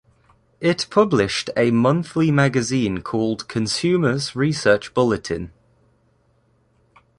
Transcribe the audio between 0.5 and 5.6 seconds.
It published a monthly magazine called "Consumers' Research Bulletin".